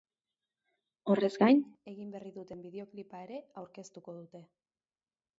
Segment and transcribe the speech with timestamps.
[1.15, 1.59] Horrez gain,
[1.91, 4.43] egin berri duten bideoklipa ere aurkeztuko dute.